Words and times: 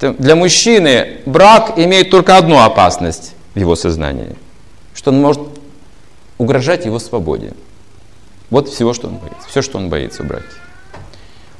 Для 0.00 0.34
мужчины 0.34 1.18
брак 1.26 1.74
имеет 1.76 2.10
только 2.10 2.36
одну 2.38 2.58
опасность 2.58 3.34
в 3.54 3.58
его 3.58 3.76
сознании, 3.76 4.36
что 4.94 5.10
он 5.10 5.20
может 5.20 5.40
угрожать 6.38 6.86
его 6.86 6.98
свободе. 6.98 7.52
Вот 8.48 8.68
всего, 8.68 8.94
что 8.94 9.08
он 9.08 9.16
боится. 9.16 9.48
Все, 9.48 9.62
что 9.62 9.78
он 9.78 9.90
боится 9.90 10.22
в 10.22 10.26
браке. 10.26 10.46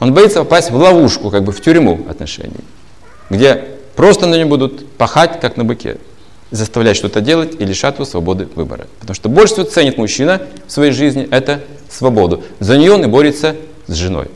Он 0.00 0.14
боится 0.14 0.38
попасть 0.38 0.70
в 0.70 0.76
ловушку, 0.76 1.30
как 1.30 1.44
бы 1.44 1.52
в 1.52 1.60
тюрьму 1.60 2.00
отношений, 2.08 2.64
где 3.28 3.64
просто 3.94 4.26
на 4.26 4.36
нем 4.36 4.48
будут 4.48 4.88
пахать, 4.92 5.40
как 5.40 5.58
на 5.58 5.64
быке, 5.64 5.98
заставлять 6.50 6.96
что-то 6.96 7.20
делать 7.20 7.60
и 7.60 7.64
лишать 7.64 7.96
его 7.96 8.06
свободы 8.06 8.48
выбора. 8.54 8.86
Потому 8.98 9.14
что 9.14 9.28
больше 9.28 9.54
всего 9.54 9.66
ценит 9.66 9.98
мужчина 9.98 10.40
в 10.66 10.72
своей 10.72 10.92
жизни– 10.92 11.28
это 11.30 11.60
свободу. 11.90 12.42
За 12.58 12.78
нее 12.78 12.92
он 12.92 13.04
и 13.04 13.06
борется 13.06 13.56
с 13.86 13.94
женой. 13.94 14.28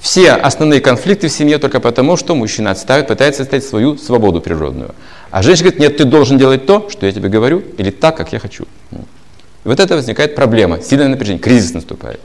Все 0.00 0.32
основные 0.32 0.80
конфликты 0.80 1.28
в 1.28 1.32
семье 1.32 1.58
только 1.58 1.78
потому, 1.78 2.16
что 2.16 2.34
мужчина 2.34 2.70
отставит, 2.70 3.08
пытается 3.08 3.42
отстоять 3.42 3.64
свою 3.64 3.98
свободу 3.98 4.40
природную. 4.40 4.94
А 5.30 5.42
женщина 5.42 5.70
говорит, 5.70 5.80
нет, 5.80 5.96
ты 5.98 6.04
должен 6.04 6.38
делать 6.38 6.66
то, 6.66 6.88
что 6.90 7.06
я 7.06 7.12
тебе 7.12 7.28
говорю, 7.28 7.62
или 7.76 7.90
так, 7.90 8.16
как 8.16 8.32
я 8.32 8.38
хочу. 8.38 8.64
И 8.92 9.68
вот 9.68 9.78
это 9.78 9.94
возникает 9.94 10.34
проблема, 10.34 10.80
сильное 10.80 11.08
напряжение, 11.08 11.40
кризис 11.40 11.74
наступает. 11.74 12.20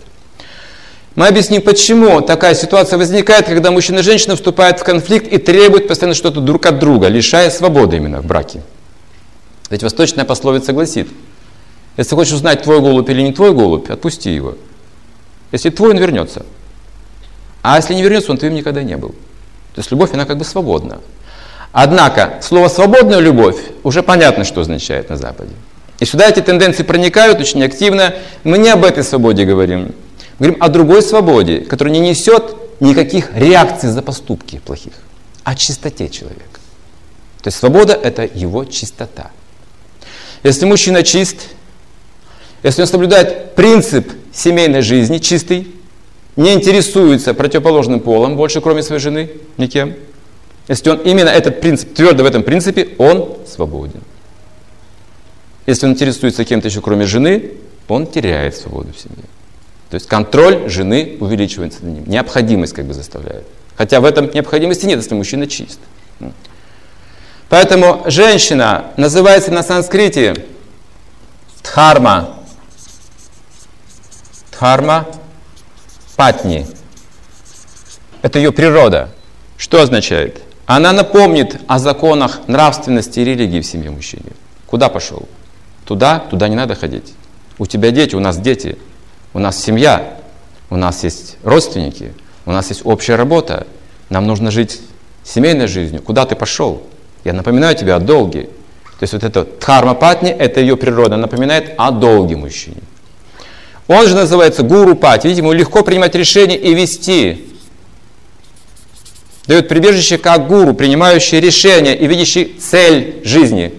Мы 1.16 1.28
объясним, 1.28 1.62
почему 1.62 2.22
такая 2.22 2.56
ситуация 2.56 2.98
возникает, 2.98 3.46
когда 3.46 3.72
мужчина 3.72 4.00
и 4.00 4.04
женщина 4.04 4.36
вступают 4.36 4.80
в 4.80 4.84
конфликт 4.84 5.28
и 5.28 5.38
требуют 5.38 5.88
постоянно 5.88 6.16
что-то 6.16 6.42
друг 6.42 6.66
от 6.66 6.80
друга, 6.80 7.08
лишая 7.08 7.50
свободы 7.50 7.98
именно 7.98 8.22
в 8.22 8.26
браке. 8.26 8.62
Ведь 9.70 9.84
восточная 9.84 10.26
пословица 10.26 10.74
гласит, 10.74 11.08
если 11.98 12.16
хочешь 12.16 12.34
узнать, 12.34 12.64
твой 12.64 12.82
голубь 12.82 13.10
или 13.10 13.22
не 13.22 13.34
твой 13.34 13.54
голубь, 13.54 13.90
отпусти 13.90 14.34
его. 14.34 14.56
Если 15.52 15.70
твой, 15.70 15.92
он 15.92 15.98
вернется. 15.98 16.46
А 17.68 17.78
если 17.78 17.96
не 17.96 18.04
вернется, 18.04 18.32
он 18.32 18.38
твоим 18.38 18.54
никогда 18.54 18.84
не 18.84 18.96
был. 18.96 19.10
То 19.10 19.80
есть 19.80 19.90
любовь, 19.90 20.14
она 20.14 20.26
как 20.26 20.38
бы 20.38 20.46
свободна. 20.46 21.00
Однако, 21.72 22.40
слово 22.44 22.68
«свободная 22.68 23.18
любовь» 23.18 23.58
уже 23.82 24.04
понятно, 24.04 24.44
что 24.44 24.62
означает 24.62 25.10
на 25.10 25.18
Западе. 25.18 25.52
И 26.00 26.06
сюда 26.06 26.30
эти 26.30 26.42
тенденции 26.42 26.84
проникают 26.84 27.40
очень 27.40 27.64
активно. 27.64 28.14
Мы 28.44 28.60
не 28.60 28.70
об 28.70 28.86
этой 28.86 29.04
свободе 29.04 29.46
говорим. 29.46 29.96
Мы 30.38 30.48
говорим 30.48 30.58
о 30.62 30.70
другой 30.70 31.02
свободе, 31.02 31.62
которая 31.62 31.92
не 31.92 32.02
несет 32.02 32.56
никаких 32.80 33.36
реакций 33.36 33.90
за 33.90 34.04
поступки 34.04 34.62
плохих, 34.64 34.94
о 35.44 35.56
чистоте 35.56 36.08
человека. 36.10 36.60
То 37.42 37.48
есть 37.48 37.58
свобода– 37.58 37.94
это 38.04 38.30
его 38.32 38.66
чистота. 38.66 39.32
Если 40.44 40.68
мужчина 40.68 41.02
чист, 41.02 41.38
если 42.62 42.84
он 42.84 42.88
соблюдает 42.88 43.56
принцип 43.56 44.12
семейной 44.32 44.82
жизни 44.82 45.18
чистый, 45.18 45.68
не 46.36 46.54
интересуется 46.54 47.34
противоположным 47.34 48.00
полом 48.00 48.36
больше, 48.36 48.62
кроме 48.62 48.84
своей 48.84 49.02
жены, 49.02 49.32
никем, 49.58 49.96
если 50.68 50.90
он 50.90 50.98
именно 51.00 51.30
этот 51.30 51.62
принцип, 51.62 51.94
твердо 51.94 52.24
в 52.24 52.26
этом 52.26 52.44
принципе, 52.44 52.90
он 52.98 53.38
свободен. 53.48 54.02
Если 55.66 55.86
он 55.86 55.94
интересуется 55.94 56.44
кем-то 56.44 56.68
еще, 56.68 56.82
кроме 56.82 57.06
жены, 57.06 57.52
он 57.88 58.08
теряет 58.08 58.56
свободу 58.56 58.92
в 58.94 58.98
семье. 58.98 59.24
То 59.90 59.96
есть 59.96 60.08
контроль 60.08 60.70
жены 60.70 61.18
увеличивается 61.20 61.86
на 61.86 61.90
ним. 61.90 62.04
Необходимость 62.08 62.74
как 62.74 62.86
бы 62.86 62.94
заставляет. 62.94 63.46
Хотя 63.76 64.00
в 64.02 64.06
этом 64.06 64.30
необходимости 64.32 64.86
нет, 64.86 64.98
если 64.98 65.14
мужчина 65.14 65.48
чист. 65.48 65.80
Поэтому 67.50 68.04
женщина 68.08 68.86
называется 68.98 69.52
на 69.52 69.62
санскрите 69.62 70.34
дхарма. 71.64 72.40
Дхарма 74.52 75.08
патни. 76.16 76.68
Это 78.22 78.40
ее 78.40 78.52
природа. 78.52 79.10
Что 79.58 79.82
означает? 79.82 80.42
Она 80.66 80.94
напомнит 80.94 81.62
о 81.68 81.80
законах 81.80 82.48
нравственности 82.48 83.20
и 83.20 83.24
религии 83.24 83.62
в 83.62 83.66
семье 83.66 83.92
мужчине. 83.92 84.32
Куда 84.66 84.90
пошел? 84.90 85.28
Туда, 85.86 86.20
туда 86.20 86.48
не 86.48 86.56
надо 86.56 86.76
ходить. 86.76 87.14
У 87.60 87.66
тебя 87.68 87.92
дети, 87.92 88.16
у 88.16 88.20
нас 88.20 88.38
дети. 88.38 88.78
У 89.34 89.40
нас 89.40 89.62
семья, 89.62 90.18
у 90.70 90.78
нас 90.78 91.04
есть 91.04 91.36
родственники, 91.44 92.14
у 92.46 92.52
нас 92.52 92.70
есть 92.70 92.86
общая 92.86 93.16
работа. 93.16 93.68
Нам 94.10 94.26
нужно 94.28 94.50
жить 94.50 94.80
семейной 95.24 95.68
жизнью. 95.68 96.02
Куда 96.02 96.26
ты 96.26 96.36
пошел? 96.36 96.84
Я 97.26 97.34
напоминаю 97.34 97.76
тебе 97.76 97.94
о 97.94 98.00
долге. 98.00 98.44
То 98.98 99.04
есть 99.04 99.14
вот 99.14 99.24
это 99.26 99.46
дхарма 99.60 99.94
патни, 99.94 100.30
это 100.30 100.62
ее 100.62 100.78
природа, 100.78 101.18
напоминает 101.18 101.74
о 101.78 101.92
долге 101.92 102.38
мужчине. 102.38 102.82
Он 103.88 104.08
же 104.08 104.16
называется 104.16 104.64
гуру 104.64 104.96
пати. 104.96 105.28
Видите, 105.28 105.42
ему 105.42 105.54
легко 105.54 105.84
принимать 105.84 106.16
решения 106.16 106.58
и 106.58 106.74
вести. 106.74 107.46
Дает 109.46 109.68
прибежище 109.68 110.18
как 110.18 110.48
гуру, 110.48 110.74
принимающий 110.74 111.40
решения 111.40 111.96
и 111.96 112.08
видящий 112.08 112.56
цель 112.60 113.22
жизни. 113.24 113.74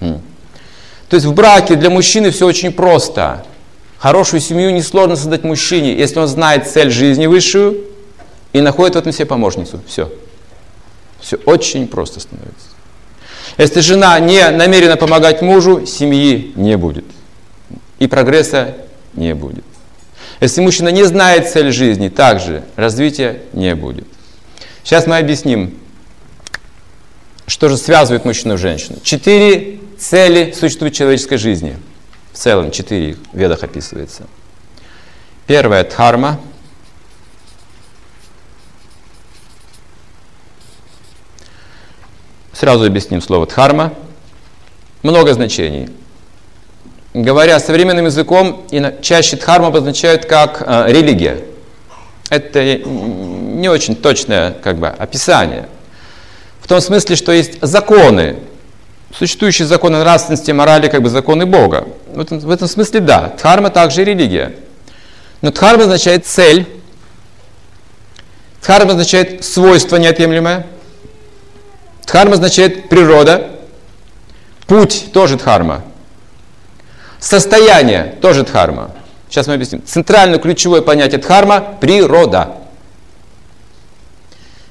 То 0.00 1.16
есть 1.16 1.26
в 1.26 1.34
браке 1.34 1.74
для 1.74 1.90
мужчины 1.90 2.30
все 2.30 2.46
очень 2.46 2.72
просто. 2.72 3.44
Хорошую 3.98 4.40
семью 4.40 4.70
несложно 4.70 5.16
создать 5.16 5.44
мужчине, 5.44 5.94
если 5.94 6.18
он 6.18 6.26
знает 6.26 6.66
цель 6.66 6.90
жизни 6.90 7.26
высшую 7.26 7.84
и 8.54 8.62
находит 8.62 8.94
в 8.94 8.98
этом 8.98 9.12
себе 9.12 9.26
помощницу. 9.26 9.80
Все. 9.86 10.10
Все 11.20 11.36
очень 11.44 11.86
просто 11.86 12.18
становится. 12.18 12.68
Если 13.58 13.80
жена 13.80 14.18
не 14.18 14.48
намерена 14.48 14.96
помогать 14.96 15.42
мужу, 15.42 15.84
семьи 15.84 16.52
не 16.56 16.78
будет. 16.78 17.04
И 17.98 18.06
прогресса 18.06 18.74
не 19.14 19.34
будет. 19.34 19.64
Если 20.40 20.60
мужчина 20.60 20.88
не 20.88 21.04
знает 21.04 21.50
цель 21.50 21.72
жизни, 21.72 22.08
также 22.08 22.64
развития 22.76 23.40
не 23.52 23.74
будет. 23.74 24.06
Сейчас 24.82 25.06
мы 25.06 25.18
объясним, 25.18 25.74
что 27.46 27.68
же 27.68 27.76
связывает 27.76 28.24
мужчину 28.24 28.54
и 28.54 28.56
женщину. 28.56 28.98
Четыре 29.02 29.78
цели 29.98 30.52
существуют 30.52 30.94
в 30.94 30.98
человеческой 30.98 31.36
жизни– 31.36 31.76
в 32.32 32.38
целом 32.38 32.70
четыре 32.70 33.14
в 33.32 33.38
ведах 33.38 33.62
описывается. 33.62 34.26
Первое– 35.46 35.84
дхарма. 35.88 36.40
Сразу 42.54 42.84
объясним 42.84 43.20
слово 43.20 43.46
дхарма. 43.46 43.92
Много 45.02 45.34
значений. 45.34 45.90
Говоря 47.14 47.60
современным 47.60 48.06
языком, 48.06 48.66
чаще 49.02 49.36
дхарма 49.36 49.68
обозначают 49.68 50.24
как 50.24 50.62
э, 50.64 50.86
религия. 50.88 51.44
Это 52.30 52.78
не 52.78 53.68
очень 53.68 53.94
точное 53.94 54.52
как 54.52 54.78
бы, 54.78 54.88
описание. 54.88 55.68
В 56.60 56.68
том 56.68 56.80
смысле, 56.80 57.16
что 57.16 57.32
есть 57.32 57.58
законы, 57.60 58.36
существующие 59.14 59.66
законы 59.66 59.98
нравственности 59.98 60.52
морали, 60.52 60.88
как 60.88 61.02
бы 61.02 61.10
законы 61.10 61.44
Бога. 61.44 61.86
В 62.06 62.20
этом, 62.20 62.38
в 62.38 62.50
этом 62.50 62.66
смысле 62.66 63.00
да, 63.00 63.34
дхарма 63.36 63.68
также 63.68 64.04
религия. 64.04 64.54
Но 65.42 65.50
дхарма 65.50 65.84
означает 65.84 66.26
цель, 66.26 66.66
дхарма 68.62 68.92
означает 68.92 69.44
свойство 69.44 69.96
неотъемлемое, 69.96 70.66
дхарма 72.06 72.34
означает 72.34 72.88
природа, 72.88 73.50
путь 74.66 75.12
тоже 75.12 75.36
дхарма, 75.36 75.82
состояние 77.22 78.16
тоже 78.20 78.42
дхарма. 78.42 78.90
Сейчас 79.28 79.46
мы 79.46 79.54
объясним. 79.54 79.82
Центральное 79.84 80.38
ключевое 80.38 80.82
понятие 80.82 81.18
дхарма– 81.18 81.64
природа. 81.80 82.48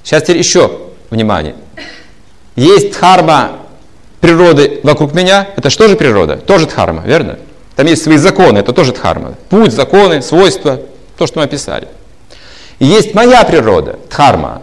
Сейчас 0.03 0.23
теперь 0.23 0.37
еще 0.37 0.79
внимание. 1.09 1.55
Есть 2.55 2.91
дхарма 2.91 3.53
природы 4.19 4.81
вокруг 4.83 5.13
меня, 5.13 5.47
это 5.55 5.69
что 5.69 5.87
же 5.87 5.95
природа? 5.95 6.37
Тоже 6.37 6.67
дхарма, 6.67 7.03
верно? 7.05 7.39
Там 7.75 7.87
есть 7.87 8.03
свои 8.03 8.17
законы, 8.17 8.59
это 8.59 8.73
тоже 8.73 8.91
дхарма. 8.91 9.35
Путь, 9.49 9.71
законы, 9.71 10.21
свойства, 10.21 10.79
то, 11.17 11.25
что 11.25 11.39
мы 11.39 11.45
описали. 11.45 11.87
И 12.79 12.85
есть 12.85 13.13
моя 13.13 13.43
природа, 13.43 13.97
дхарма. 14.09 14.61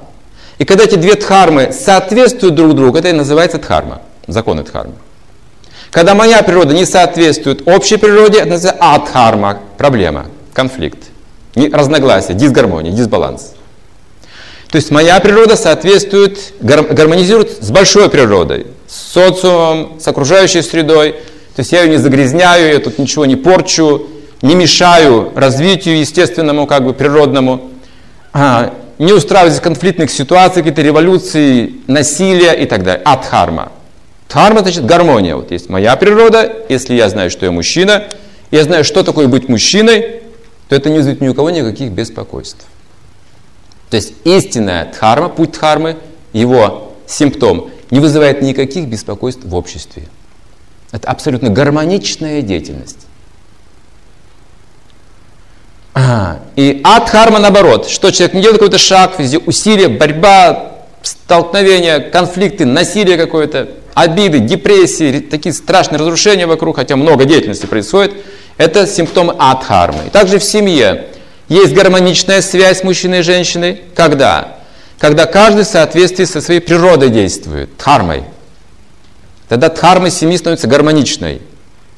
И 0.59 0.65
когда 0.65 0.85
эти 0.85 0.97
две 0.97 1.15
дхармы 1.15 1.73
соответствуют 1.73 2.55
друг 2.55 2.75
другу, 2.75 2.99
это 2.99 3.09
и 3.09 3.13
называется 3.13 3.59
дхарма, 3.59 4.03
законы 4.27 4.63
дхармы. 4.63 4.95
Когда 5.91 6.15
моя 6.15 6.43
природа 6.43 6.75
не 6.75 6.85
соответствует 6.85 7.67
общей 7.67 7.97
природе, 7.97 8.41
это 8.41 8.51
называется 8.51 8.83
адхарма, 8.83 9.61
проблема, 9.79 10.27
конфликт, 10.53 10.99
разногласие, 11.55 12.37
дисгармония, 12.37 12.93
дисбаланс. 12.93 13.55
То 14.71 14.77
есть 14.77 14.91
моя 14.91 15.19
природа 15.21 15.57
соответствует, 15.57 16.53
гармонизирует 16.61 17.63
с 17.65 17.71
большой 17.71 18.11
природой, 18.11 18.67
с 18.87 19.13
социумом, 19.13 19.99
с 19.99 20.07
окружающей 20.07 20.61
средой. 20.61 21.13
То 21.57 21.61
есть 21.61 21.73
я 21.73 21.83
ее 21.83 21.91
не 21.91 21.97
загрязняю, 21.97 22.75
я 22.75 22.79
тут 22.79 22.99
ничего 22.99 23.25
не 23.25 23.37
порчу, 23.37 24.07
не 24.43 24.55
мешаю 24.55 25.33
развитию 25.35 25.99
естественному, 25.99 26.67
как 26.67 26.85
бы 26.85 26.93
природному, 26.93 27.71
а, 28.35 28.75
не 28.99 29.15
устраиваю 29.15 29.59
конфликтных 29.61 30.11
ситуаций, 30.11 30.63
какие-то 30.63 30.83
революции, 30.83 31.77
насилия 31.87 32.53
и 32.53 32.67
так 32.67 32.85
далее. 32.85 33.03
Адхарма. 33.05 33.73
Дхарма 34.29 34.61
значит 34.61 34.85
гармония. 34.85 35.37
Вот 35.37 35.51
есть 35.51 35.69
моя 35.69 35.97
природа, 35.97 36.53
если 36.69 36.95
я 36.95 37.09
знаю, 37.09 37.31
что 37.31 37.47
я 37.47 37.53
мужчина, 37.53 38.05
я 38.51 38.65
знаю, 38.65 38.85
что 38.85 39.03
такое 39.03 39.27
быть 39.27 39.49
мужчиной, 39.49 40.23
то 40.69 40.77
это 40.77 40.91
не 40.91 40.99
вызовет 40.99 41.21
ни 41.21 41.29
у 41.29 41.35
кого 41.35 41.51
никаких 41.51 41.93
беспокойств. 41.93 42.67
То 43.91 43.97
есть 43.97 44.13
истинная 44.25 44.93
дхарма, 44.93 45.31
путь 45.31 45.53
дхармы, 45.53 45.97
его 46.35 46.93
симптом, 47.07 47.71
не 47.91 48.01
вызывает 48.01 48.43
никаких 48.43 48.87
беспокойств 48.87 49.45
в 49.45 49.55
обществе. 49.55 50.05
Это 50.93 51.09
абсолютно 51.09 51.49
гармоничная 51.49 52.43
деятельность. 52.43 53.07
И 56.55 56.81
адхарма 56.85 57.39
наоборот, 57.39 57.89
что 57.89 58.11
человек 58.11 58.35
не 58.35 58.43
делает 58.43 58.59
какой-то 58.61 58.79
шаг, 58.79 59.19
везде 59.19 59.39
усилия, 59.39 59.89
борьба, 59.89 60.73
столкновения, 61.03 61.99
конфликты, 61.99 62.67
насилие 62.67 63.17
какое-то, 63.17 63.71
обиды, 64.01 64.39
депрессии, 64.39 65.21
такие 65.21 65.53
страшные 65.53 65.99
разрушения 65.99 66.47
вокруг, 66.47 66.77
хотя 66.77 66.97
много 66.97 67.25
деятельности 67.25 67.67
происходит, 67.67 68.15
это 68.57 68.87
симптомы 68.87 69.35
адхармы. 69.39 70.07
И 70.07 70.11
также 70.11 70.39
в 70.39 70.45
семье 70.45 71.07
есть 71.49 71.75
гармоничная 71.75 72.43
связь 72.43 72.85
мужчины 72.85 73.21
и 73.21 73.23
женщины. 73.23 73.81
Когда? 73.95 74.59
Когда 74.99 75.27
каждый 75.27 75.65
в 75.65 75.69
соответствии 75.69 76.25
со 76.25 76.41
своей 76.41 76.61
природой 76.61 77.11
действует, 77.11 77.71
дхармой. 77.79 78.25
Тогда 79.49 79.69
дхарма 79.69 80.11
семьи 80.11 80.37
становится 80.37 80.67
гармоничной. 80.67 81.41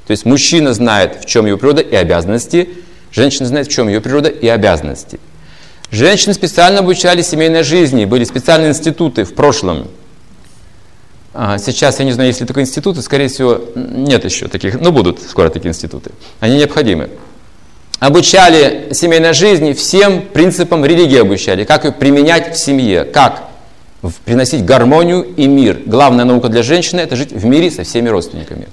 То 0.06 0.11
есть 0.12 0.25
мужчина 0.25 0.73
знает, 0.73 1.19
в 1.23 1.26
чем 1.26 1.46
его 1.46 1.58
природа 1.58 1.82
и 1.82 1.96
обязанности, 1.96 2.69
женщина 3.12 3.46
знает, 3.46 3.67
в 3.67 3.70
чем 3.70 3.88
ее 3.88 4.00
природа 4.00 4.29
и 4.29 4.46
обязанности. 4.46 5.20
Женщины 5.91 6.35
специально 6.35 6.81
обучали 6.81 7.23
семейной 7.23 7.62
жизни, 7.62 8.05
были 8.05 8.25
специальные 8.25 8.70
институты 8.70 9.25
в 9.25 9.35
прошлом. 9.35 9.88
А 11.32 11.59
сейчас 11.59 11.99
я 12.00 12.05
не 12.05 12.12
знаю, 12.12 12.29
есть 12.29 12.41
ли 12.41 12.47
такие 12.47 12.62
институты, 12.62 13.03
скорее 13.03 13.29
всего, 13.29 13.61
нет 13.75 14.25
еще 14.25 14.49
таких, 14.49 14.81
но 14.81 14.91
будут 14.91 15.23
скоро 15.23 15.49
такие 15.49 15.69
институты. 15.69 16.11
Они 16.41 16.56
необходимы. 16.56 17.11
Обучали 18.00 18.88
семейной 18.93 19.32
жизни 19.32 19.73
всем 19.73 20.23
принципам 20.23 20.85
религии 20.85 21.19
обучали, 21.19 21.65
как 21.65 21.85
ее 21.85 21.93
применять 21.93 22.55
в 22.55 22.59
семье, 22.59 23.05
как 23.05 23.44
приносить 24.25 24.65
гармонию 24.65 25.23
и 25.23 25.47
мир. 25.47 25.81
Главная 25.85 26.25
наука 26.25 26.49
для 26.49 26.62
женщины– 26.62 27.00
это 27.03 27.15
жить 27.15 27.32
в 27.32 27.44
мире 27.44 27.71
со 27.71 27.85
всеми 27.85 28.09
родственниками. 28.09 28.69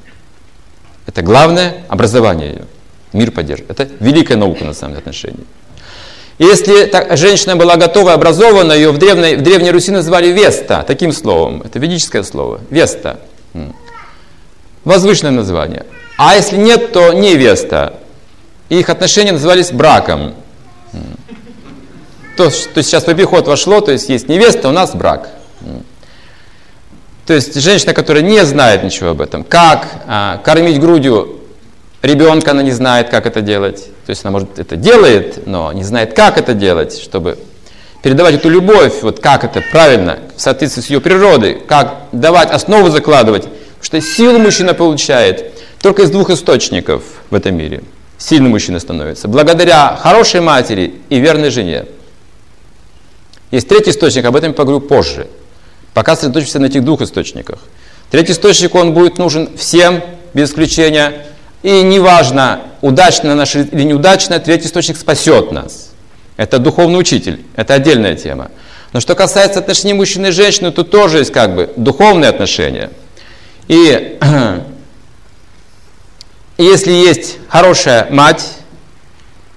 Это 1.06 1.22
главное 1.22 1.84
образование 1.90 2.50
ее. 2.52 2.66
Мир 3.14 3.32
поддерживать. 3.32 3.72
Это 3.72 3.90
великая 4.00 4.38
наука 4.38 4.64
на 4.66 4.74
самом 4.74 4.94
деле 4.94 5.00
отношении. 5.00 5.44
Если 6.40 6.86
так, 6.86 7.18
женщина 7.18 7.56
была 7.56 7.78
готова 7.78 8.12
и 8.12 8.14
образована, 8.14 8.74
ее 8.74 8.92
в 8.92 9.00
древней, 9.00 9.36
в 9.36 9.42
древней 9.42 9.72
Руси 9.72 9.92
называли 9.92 10.28
Веста, 10.28 10.84
таким 10.86 11.12
словом. 11.12 11.64
Это 11.64 11.80
ведическое 11.80 12.22
слово. 12.24 12.62
Веста. 12.70 13.20
Возвышенное 14.84 15.32
название. 15.32 15.86
А 16.18 16.36
если 16.36 16.58
нет, 16.58 16.92
то 16.92 17.12
невеста. 17.12 18.00
их 18.70 18.90
отношения 18.90 19.32
назывались 19.32 19.72
браком. 19.72 20.34
То, 22.36 22.52
что 22.52 22.84
сейчас 22.84 23.06
в 23.06 23.08
обиход 23.08 23.48
вошло, 23.48 23.82
то 23.82 23.92
есть 23.92 24.10
есть 24.10 24.30
невеста, 24.30 24.70
у 24.70 24.72
нас 24.72 24.96
брак. 24.96 25.30
То 27.26 27.34
есть 27.34 27.60
женщина, 27.60 27.94
которая 27.94 28.24
не 28.24 28.46
знает 28.46 28.84
ничего 28.84 29.10
об 29.10 29.22
этом, 29.22 29.44
как 29.44 29.88
а, 30.08 30.38
кормить 30.38 30.80
грудью 30.80 31.42
ребенка, 32.02 32.52
она 32.52 32.62
не 32.62 32.72
знает, 32.72 33.10
как 33.10 33.26
это 33.26 33.42
делать. 33.42 33.90
То 34.08 34.12
есть 34.12 34.24
она, 34.24 34.32
может, 34.32 34.58
это 34.58 34.78
делает, 34.78 35.46
но 35.48 35.74
не 35.74 35.84
знает, 35.84 36.14
как 36.14 36.38
это 36.38 36.54
делать, 36.54 36.98
чтобы 36.98 37.38
передавать 38.02 38.36
эту 38.36 38.48
любовь, 38.48 39.02
вот 39.02 39.20
как 39.20 39.44
это 39.44 39.62
правильно, 39.70 40.20
в 40.38 40.42
соответствии 40.42 40.82
с 40.82 40.90
ее 40.90 41.02
природой, 41.02 41.60
как 41.68 42.04
давать 42.14 42.50
основу 42.50 42.90
закладывать. 42.90 43.44
Потому 43.44 43.82
что 43.82 44.00
силу 44.00 44.40
мужчина 44.40 44.74
получает 44.74 45.52
только 45.82 46.04
из 46.04 46.10
двух 46.10 46.30
источников 46.30 47.04
в 47.30 47.36
этом 47.36 47.58
мире. 47.58 47.84
Сильный 48.18 48.50
мужчина 48.50 48.80
становится. 48.80 49.28
Благодаря 49.28 50.00
хорошей 50.02 50.40
матери 50.40 50.96
и 51.10 51.20
верной 51.20 51.50
жене. 51.50 51.84
Есть 53.52 53.68
третий 53.68 53.92
источник, 53.92 54.24
об 54.24 54.38
этом 54.38 54.52
я 54.52 54.56
поговорю 54.56 54.80
позже. 54.80 55.28
Пока 55.94 56.16
сосредоточимся 56.16 56.60
на 56.60 56.68
этих 56.68 56.86
двух 56.86 57.02
источниках. 57.02 57.60
Третий 58.10 58.32
источник, 58.32 58.74
он 58.74 58.94
будет 58.94 59.18
нужен 59.18 59.50
всем, 59.58 60.02
без 60.34 60.50
исключения. 60.52 61.26
И 61.62 61.82
неважно, 61.82 62.62
удачно 62.82 63.36
наш 63.36 63.56
или 63.56 63.84
неудачно, 63.84 64.40
третий 64.40 64.68
источник 64.68 64.98
спасет 64.98 65.52
нас. 65.52 65.92
Это 66.38 66.60
духовный 66.60 67.00
учитель, 67.00 67.44
это 67.56 67.74
отдельная 67.74 68.16
тема. 68.16 68.52
Но 68.94 69.00
что 69.00 69.16
касается 69.16 69.60
отношений 69.60 69.94
мужчины 69.94 70.28
и 70.28 70.32
женщины, 70.32 70.72
то 70.72 70.84
тоже 70.84 71.20
есть 71.20 71.32
как 71.32 71.56
бы 71.56 71.74
духовные 71.76 72.30
отношения. 72.30 72.92
И 73.68 74.18
если 76.58 76.92
есть 76.92 77.38
хорошая 77.50 78.08
мать 78.12 78.54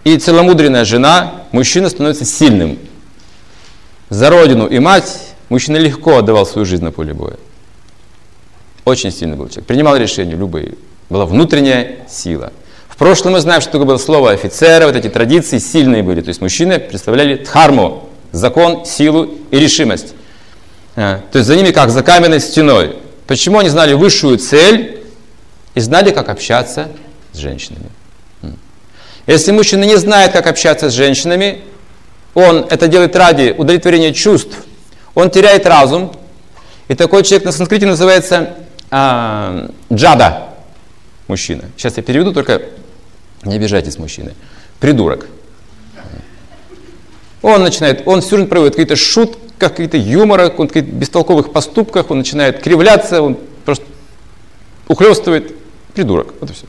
и 0.05 0.16
целомудренная 0.16 0.84
жена, 0.84 1.44
мужчина 1.52 1.90
становится 1.90 2.25
сильным. 2.25 2.78
За 4.08 4.31
родину 4.31 4.66
и 4.66 4.78
мать 4.78 5.20
мужчина 5.49 5.76
легко 5.76 6.19
отдавал 6.19 6.46
свою 6.46 6.64
жизнь 6.64 6.82
на 6.82 6.90
поле 6.90 7.14
боя. 7.14 7.37
Очень 8.84 9.12
сильный 9.12 9.37
был 9.37 9.49
человек. 9.49 9.66
Принимал 9.66 9.96
решения 9.96 10.34
любые 10.34 10.75
была 11.11 11.26
внутренняя 11.26 11.96
сила. 12.08 12.52
Прошлом 13.00 13.32
мы 13.32 13.41
знаем, 13.41 13.62
что 13.62 13.73
такое 13.73 13.87
было 13.87 13.97
слово 13.97 14.32
офицера, 14.32 14.85
вот 14.85 14.94
эти 14.94 15.08
традиции 15.08 15.56
сильные 15.56 16.02
были. 16.02 16.20
То 16.20 16.29
есть 16.29 16.43
мужчины 16.43 16.79
представляли 16.79 17.37
дхарму, 17.37 18.11
закон, 18.31 18.85
силу 18.85 19.38
и 19.50 19.58
решимость. 19.58 20.08
А, 20.97 21.23
то 21.32 21.38
есть 21.38 21.49
за 21.49 21.56
ними 21.56 21.70
как 21.70 21.88
за 21.88 22.02
каменной 22.02 22.41
стеной. 22.41 22.97
Почему 23.26 23.58
они 23.58 23.70
знали 23.70 23.94
высшую 23.94 24.37
цель 24.37 25.02
и 25.75 25.81
знали, 25.81 26.11
как 26.11 26.29
общаться 26.29 26.88
с 27.32 27.38
женщинами. 27.38 27.87
Если 29.26 29.50
мужчина 29.50 29.85
не 29.85 29.97
знает, 29.97 30.32
как 30.32 30.47
общаться 30.47 30.91
с 30.91 30.93
женщинами, 30.93 31.62
он 32.35 32.67
это 32.69 32.87
делает 32.87 33.17
ради 33.17 33.55
удовлетворения 33.56 34.12
чувств, 34.12 34.58
он 35.14 35.31
теряет 35.31 35.64
разум, 35.64 36.12
и 36.88 36.94
такой 36.94 37.23
человек 37.23 37.47
на 37.47 37.52
санскрите 37.52 37.87
называется 37.87 38.56
а, 38.91 39.70
джада, 39.91 40.49
мужчина. 41.29 41.62
Сейчас 41.79 41.97
я 41.97 42.02
переведу, 42.02 42.35
только 42.35 42.61
не 43.44 43.56
обижайтесь, 43.56 43.98
мужчины. 43.98 44.34
Придурок. 44.81 45.26
Он 47.42 47.62
начинает, 47.62 48.06
он 48.06 48.20
всю 48.20 48.37
жизнь 48.37 48.48
проводит 48.48 48.75
какие-то 48.75 48.96
шутки, 48.96 49.38
какие-то 49.58 49.96
юмора, 49.96 50.48
он 50.56 50.69
в 50.69 50.75
бестолковых 50.75 51.52
поступках, 51.52 52.10
он 52.10 52.19
начинает 52.19 52.62
кривляться, 52.62 53.22
он 53.22 53.38
просто 53.64 53.84
ухлестывает. 54.88 55.54
Придурок. 55.94 56.34
Вот 56.40 56.50
и 56.50 56.52
все. 56.52 56.66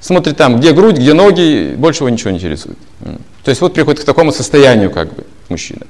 Смотрит 0.00 0.36
там, 0.36 0.60
где 0.60 0.72
грудь, 0.72 0.96
где 0.96 1.14
ноги, 1.14 1.74
больше 1.76 2.04
его 2.04 2.10
ничего 2.10 2.30
не 2.30 2.36
интересует. 2.36 2.78
То 3.42 3.50
есть 3.50 3.60
вот 3.60 3.74
приходит 3.74 4.02
к 4.02 4.04
такому 4.04 4.30
состоянию, 4.30 4.90
как 4.90 5.14
бы, 5.14 5.24
мужчина. 5.48 5.86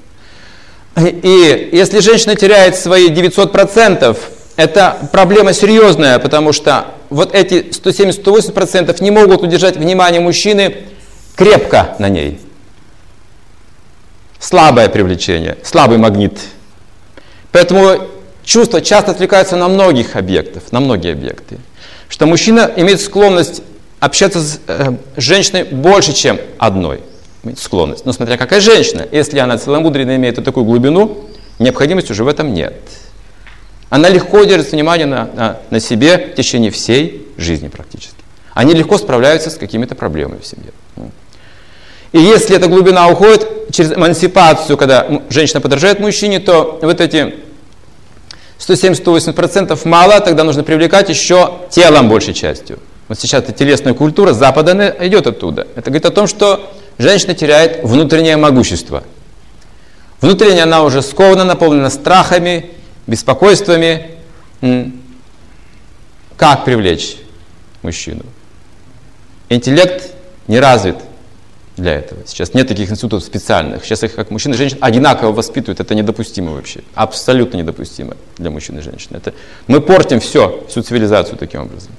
И 0.95 1.69
если 1.71 1.99
женщина 1.99 2.35
теряет 2.35 2.75
свои 2.75 3.09
900%, 3.09 4.17
это 4.57 4.97
проблема 5.11 5.53
серьезная, 5.53 6.19
потому 6.19 6.51
что 6.51 6.87
вот 7.09 7.33
эти 7.33 7.69
170-180% 7.69 9.01
не 9.01 9.11
могут 9.11 9.43
удержать 9.43 9.77
внимание 9.77 10.19
мужчины 10.19 10.77
крепко 11.35 11.95
на 11.99 12.09
ней. 12.09 12.41
Слабое 14.39 14.89
привлечение, 14.89 15.57
слабый 15.63 15.99
магнит. 15.99 16.39
Поэтому 17.51 18.07
чувства 18.43 18.81
часто 18.81 19.11
отвлекаются 19.11 19.55
на 19.55 19.67
многих 19.67 20.15
объектов, 20.15 20.71
на 20.71 20.79
многие 20.79 21.13
объекты. 21.13 21.59
Что 22.09 22.25
мужчина 22.25 22.71
имеет 22.75 22.99
склонность 22.99 23.61
общаться 23.99 24.39
с 24.39 24.59
э, 24.67 24.93
женщиной 25.17 25.65
больше, 25.65 26.13
чем 26.13 26.39
одной. 26.57 27.01
Склонность. 27.57 28.05
Но 28.05 28.11
смотря 28.11 28.37
какая 28.37 28.59
женщина. 28.59 29.07
Если 29.11 29.37
она 29.37 29.57
целомудренно 29.57 30.15
имеет 30.15 30.43
такую 30.43 30.65
глубину, 30.65 31.25
необходимости 31.59 32.11
уже 32.11 32.23
в 32.23 32.27
этом 32.27 32.53
нет. 32.53 32.73
Она 33.89 34.09
легко 34.09 34.43
держит 34.43 34.71
внимание 34.71 35.05
на, 35.05 35.25
на, 35.33 35.57
на 35.69 35.79
себе 35.79 36.29
в 36.33 36.35
течение 36.35 36.71
всей 36.71 37.27
жизни 37.37 37.67
практически. 37.69 38.15
Они 38.53 38.73
легко 38.73 38.97
справляются 38.97 39.49
с 39.49 39.55
какими-то 39.55 39.95
проблемами 39.95 40.39
в 40.39 40.45
семье. 40.45 40.71
И 42.11 42.19
если 42.19 42.55
эта 42.55 42.67
глубина 42.67 43.07
уходит 43.07 43.47
через 43.71 43.91
эмансипацию, 43.91 44.77
когда 44.77 45.07
женщина 45.29 45.61
подражает 45.61 45.99
мужчине, 45.99 46.39
то 46.39 46.79
вот 46.81 46.99
эти 47.01 47.35
170-180% 48.59 49.87
мало, 49.87 50.19
тогда 50.19 50.43
нужно 50.43 50.63
привлекать 50.63 51.09
еще 51.09 51.59
телом 51.69 52.09
большей 52.09 52.33
частью. 52.33 52.79
Вот 53.07 53.19
сейчас 53.19 53.43
эта 53.43 53.51
телесная 53.53 53.93
культура 53.93 54.33
Запада 54.33 54.95
идет 55.01 55.27
оттуда. 55.27 55.67
Это 55.75 55.89
говорит 55.89 56.05
о 56.05 56.11
том, 56.11 56.27
что 56.27 56.73
женщина 56.97 57.35
теряет 57.35 57.83
внутреннее 57.83 58.37
могущество. 58.37 59.03
Внутренне 60.19 60.63
она 60.63 60.83
уже 60.83 61.01
скована, 61.01 61.43
наполнена 61.43 61.89
страхами, 61.89 62.71
беспокойствами. 63.07 64.11
Как 66.35 66.65
привлечь 66.65 67.17
мужчину? 67.81 68.23
Интеллект 69.49 70.11
не 70.47 70.59
развит 70.59 70.97
для 71.77 71.93
этого. 71.93 72.21
Сейчас 72.25 72.53
нет 72.53 72.67
таких 72.67 72.91
институтов 72.91 73.23
специальных. 73.23 73.85
Сейчас 73.85 74.03
их 74.03 74.15
как 74.15 74.29
мужчин 74.29 74.53
и 74.53 74.57
женщин 74.57 74.77
одинаково 74.81 75.31
воспитывают. 75.31 75.79
Это 75.79 75.95
недопустимо 75.95 76.51
вообще. 76.51 76.81
Абсолютно 76.95 77.57
недопустимо 77.57 78.15
для 78.37 78.49
мужчин 78.49 78.77
и 78.79 78.81
женщин. 78.81 79.15
Это... 79.15 79.33
Мы 79.67 79.79
портим 79.79 80.19
все, 80.19 80.63
всю 80.67 80.81
цивилизацию 80.81 81.37
таким 81.37 81.61
образом. 81.61 81.91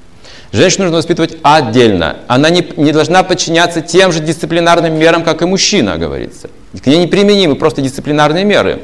Женщину 0.52 0.84
нужно 0.84 0.98
воспитывать 0.98 1.36
отдельно. 1.42 2.18
Она 2.26 2.50
не, 2.50 2.66
не 2.76 2.92
должна 2.92 3.22
подчиняться 3.22 3.80
тем 3.80 4.12
же 4.12 4.20
дисциплинарным 4.20 4.94
мерам, 4.94 5.22
как 5.22 5.42
и 5.42 5.46
мужчина, 5.46 5.98
говорится. 5.98 6.48
К 6.82 6.86
ней 6.86 6.98
неприменимы 6.98 7.54
просто 7.54 7.82
дисциплинарные 7.82 8.44
меры. 8.44 8.80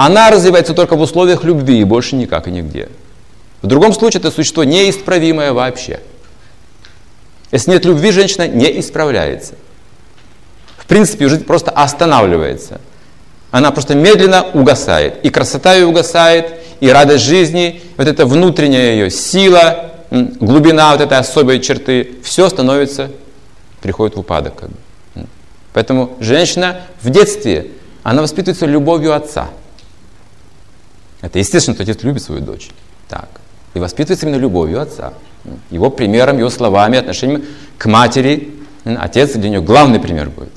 Она 0.00 0.30
развивается 0.30 0.74
только 0.74 0.94
в 0.94 1.00
условиях 1.00 1.42
любви 1.42 1.80
и 1.80 1.84
больше 1.84 2.14
никак 2.14 2.46
и 2.46 2.52
нигде. 2.52 2.88
В 3.62 3.66
другом 3.66 3.92
случае 3.92 4.20
это 4.20 4.30
существо 4.30 4.62
неисправимое 4.62 5.52
вообще. 5.52 5.98
Если 7.50 7.72
нет 7.72 7.84
любви, 7.84 8.12
женщина 8.12 8.46
не 8.46 8.78
исправляется. 8.78 9.54
В 10.76 10.86
принципе, 10.86 11.28
жизнь 11.28 11.42
просто 11.42 11.72
останавливается. 11.72 12.80
Она 13.50 13.72
просто 13.72 13.96
медленно 13.96 14.46
угасает. 14.54 15.24
И 15.24 15.30
красота 15.30 15.74
ее 15.74 15.86
угасает, 15.86 16.52
и 16.78 16.88
радость 16.88 17.24
жизни, 17.24 17.82
вот 17.96 18.06
эта 18.06 18.24
внутренняя 18.24 18.92
ее 18.92 19.10
сила, 19.10 19.94
глубина 20.12 20.92
вот 20.92 21.00
этой 21.00 21.18
особой 21.18 21.58
черты, 21.58 22.18
все 22.22 22.48
становится, 22.48 23.10
приходит 23.80 24.14
в 24.14 24.20
упадок. 24.20 24.54
Как 24.60 24.68
бы. 24.68 25.26
Поэтому 25.72 26.16
женщина 26.20 26.82
в 27.02 27.10
детстве, 27.10 27.72
она 28.04 28.22
воспитывается 28.22 28.66
любовью 28.66 29.12
отца. 29.12 29.48
Это 31.20 31.38
естественно, 31.38 31.74
что 31.74 31.82
отец 31.82 32.02
любит 32.02 32.22
свою 32.22 32.40
дочь. 32.40 32.70
Так. 33.08 33.28
И 33.74 33.78
воспитывается 33.78 34.26
именно 34.26 34.40
любовью 34.40 34.80
отца. 34.80 35.14
Его 35.70 35.90
примером, 35.90 36.38
его 36.38 36.50
словами, 36.50 36.98
отношением 36.98 37.44
к 37.76 37.86
матери. 37.86 38.54
Отец 38.84 39.32
для 39.32 39.50
нее 39.50 39.60
главный 39.60 40.00
пример 40.00 40.30
будет. 40.30 40.52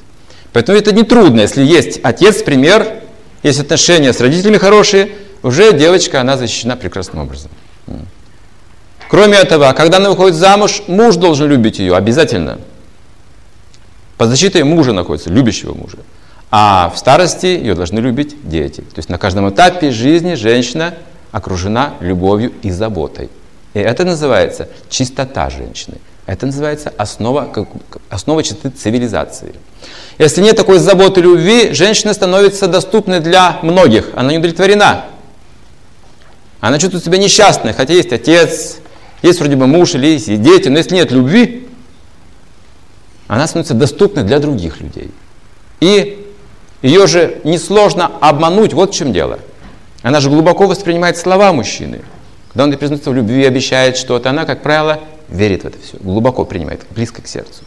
Поэтому 0.54 0.78
это 0.78 0.92
не 0.92 1.04
трудно, 1.04 1.42
если 1.42 1.64
есть 1.64 2.00
отец, 2.04 2.44
пример, 2.44 3.02
есть 3.42 3.60
отношения 3.60 4.12
с 4.12 4.20
родителями 4.20 4.58
хорошие, 4.58 5.12
уже 5.44 5.74
девочка, 5.74 6.22
она 6.22 6.38
защищена 6.38 6.76
прекрасным 6.76 7.24
образом. 7.24 7.50
Кроме 9.10 9.38
этого, 9.38 9.72
когда 9.74 9.98
она 9.98 10.10
выходит 10.10 10.36
замуж, 10.36 10.84
муж 10.88 11.16
должен 11.16 11.50
любить 11.50 11.80
ее 11.80 11.96
обязательно. 11.96 12.60
Под 14.18 14.30
защитой 14.30 14.64
мужа 14.64 14.94
находится, 14.94 15.30
любящего 15.30 15.74
мужа. 15.74 15.98
А 16.52 16.92
в 16.94 17.00
старости 17.00 17.46
ее 17.46 17.76
должны 17.76 18.00
любить 18.00 18.36
дети. 18.48 18.82
То 18.82 18.98
есть 18.98 19.10
на 19.10 19.18
каждом 19.18 19.50
этапе 19.50 19.90
жизни 19.90 20.34
женщина 20.34 20.94
окружена 21.32 21.94
любовью 22.02 22.52
и 22.62 22.72
заботой. 22.72 23.30
И 23.74 23.80
это 23.80 24.04
называется 24.04 24.68
чистота 24.90 25.50
женщины. 25.50 25.96
Это 26.26 26.46
называется 26.46 26.94
основа, 26.98 27.46
как, 27.46 27.68
основа 28.10 28.44
чистоты 28.44 28.70
цивилизации. 28.70 29.56
Если 30.18 30.42
нет 30.42 30.58
такой 30.58 30.80
заботы 30.80 31.22
любви, 31.22 31.74
женщина 31.74 32.14
становится 32.14 32.68
доступной 32.68 33.22
для 33.22 33.60
многих. 33.64 34.10
Она 34.16 34.32
не 34.32 34.38
удовлетворена. 34.38 35.06
Она 36.60 36.78
чувствует 36.80 37.04
себя 37.04 37.18
несчастной, 37.18 37.74
хотя 37.74 37.94
есть 37.94 38.12
отец, 38.12 38.78
есть 39.24 39.40
вроде 39.40 39.56
бы 39.56 39.68
муж 39.68 39.96
или 39.96 40.08
есть 40.08 40.28
дети, 40.42 40.68
но 40.68 40.78
если 40.78 40.96
нет 40.96 41.12
любви, 41.12 41.68
она 43.28 43.48
становится 43.48 43.74
доступной 43.74 44.24
для 44.24 44.40
других 44.40 44.80
людей. 44.80 45.10
И 45.80 46.21
ее 46.82 47.08
же 47.08 47.40
несложно 47.44 48.12
обмануть, 48.20 48.74
вот 48.74 48.94
в 48.94 48.98
чем 48.98 49.14
дело. 49.14 49.40
Она 50.02 50.20
же 50.20 50.30
глубоко 50.30 50.68
воспринимает 50.68 51.18
слова 51.18 51.54
мужчины. 51.54 52.02
Когда 52.50 52.64
он 52.66 52.78
признается 52.78 53.12
в 53.12 53.16
любви, 53.16 53.46
обещает 53.46 53.98
что-то, 53.98 54.30
она, 54.30 54.46
как 54.46 54.62
правило, 54.62 55.00
верит 55.30 55.64
в 55.64 55.68
это 55.68 55.78
все, 55.82 55.98
глубоко 56.00 56.44
принимает, 56.44 56.82
близко 56.90 57.22
к 57.22 57.28
сердцу. 57.28 57.64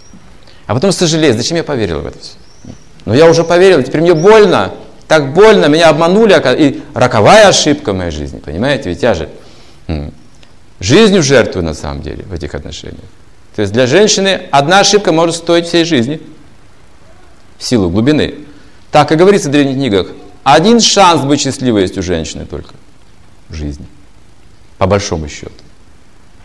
А 0.66 0.74
потом 0.74 0.92
сожалеет, 0.92 1.36
зачем 1.36 1.56
я 1.56 1.64
поверил 1.64 2.00
в 2.00 2.06
это 2.06 2.18
все. 2.18 2.34
Но 3.04 3.14
я 3.14 3.28
уже 3.28 3.44
поверил, 3.44 3.82
теперь 3.82 4.00
мне 4.00 4.14
больно, 4.14 4.72
так 5.08 5.32
больно, 5.32 5.66
меня 5.66 5.90
обманули, 5.90 6.34
и 6.58 6.82
роковая 6.94 7.48
ошибка 7.48 7.92
в 7.92 7.96
моей 7.96 8.10
жизни, 8.10 8.38
понимаете, 8.38 8.88
ведь 8.88 9.02
я 9.02 9.14
же 9.14 9.28
жизнью 10.80 11.22
жертвую 11.22 11.64
на 11.64 11.74
самом 11.74 12.02
деле 12.02 12.24
в 12.24 12.32
этих 12.32 12.54
отношениях. 12.54 13.04
То 13.54 13.62
есть 13.62 13.72
для 13.72 13.86
женщины 13.86 14.42
одна 14.50 14.80
ошибка 14.80 15.12
может 15.12 15.36
стоить 15.36 15.66
всей 15.66 15.84
жизни 15.84 16.20
в 17.58 17.64
силу 17.64 17.88
глубины. 17.88 18.34
Так 18.94 19.10
и 19.10 19.16
говорится 19.16 19.48
в 19.48 19.50
древних 19.50 19.74
книгах, 19.74 20.06
один 20.44 20.78
шанс 20.78 21.22
быть 21.22 21.40
счастливой 21.40 21.82
есть 21.82 21.98
у 21.98 22.02
женщины 22.02 22.46
только 22.46 22.74
в 23.48 23.54
жизни, 23.54 23.86
по 24.78 24.86
большому 24.86 25.28
счету. 25.28 25.50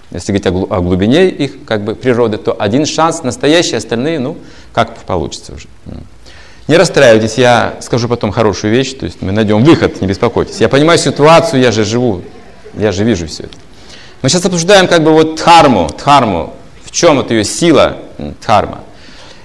Если 0.09 0.31
говорить 0.31 0.47
о 0.71 0.81
глубине 0.81 1.29
их 1.29 1.63
как 1.65 1.83
бы, 1.83 1.93
природы, 1.93 2.39
то 2.39 2.53
один 2.59 2.87
шанс, 2.87 3.21
настоящий, 3.21 3.75
остальные, 3.75 4.17
ну, 4.17 4.35
как 4.73 4.97
получится 4.97 5.53
уже. 5.53 5.67
Не 6.67 6.75
расстраивайтесь, 6.75 7.37
я 7.37 7.75
скажу 7.81 8.07
потом 8.07 8.31
хорошую 8.31 8.73
вещь, 8.73 8.95
то 8.95 9.05
есть 9.05 9.21
мы 9.21 9.31
найдем 9.31 9.63
выход, 9.63 10.01
не 10.01 10.07
беспокойтесь. 10.07 10.59
Я 10.59 10.69
понимаю 10.69 10.97
ситуацию, 10.97 11.61
я 11.61 11.71
же 11.71 11.83
живу, 11.83 12.23
я 12.73 12.91
же 12.91 13.03
вижу 13.03 13.27
все 13.27 13.43
это. 13.43 13.57
Мы 14.23 14.29
сейчас 14.29 14.43
обсуждаем 14.43 14.87
как 14.87 15.03
бы 15.03 15.11
вот 15.11 15.35
дхарму, 15.35 15.87
дхарму, 15.95 16.55
в 16.83 16.89
чем 16.89 17.17
вот 17.17 17.29
ее 17.29 17.43
сила, 17.43 17.97
дхарма. 18.41 18.79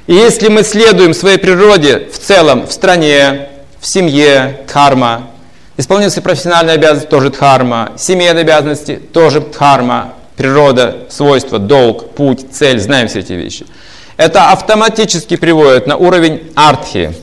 И 0.07 0.15
если 0.15 0.49
мы 0.49 0.63
следуем 0.63 1.15
своей 1.15 1.39
природе 1.39 2.09
в 2.13 2.19
целом, 2.19 2.67
в 2.67 2.73
стране, 2.73 3.49
в 3.81 3.87
семье, 3.87 4.61
дхарма, 4.67 5.31
исполнение 5.77 6.11
своей 6.11 6.25
профессиональной 6.25 6.75
обязанности 6.75 7.09
тоже 7.09 7.31
дхарма, 7.31 7.93
семейные 7.97 8.43
обязанности 8.43 8.97
тоже 8.97 9.41
дхарма, 9.41 10.15
природа, 10.37 11.07
свойства, 11.09 11.59
долг, 11.59 12.11
путь, 12.15 12.47
цель, 12.53 12.81
знаем 12.81 13.09
все 13.09 13.21
эти 13.21 13.33
вещи– 13.33 13.67
это 14.17 14.53
автоматически 14.53 15.37
приводит 15.37 15.87
на 15.87 15.97
уровень 15.97 16.53
артхи. 16.55 17.15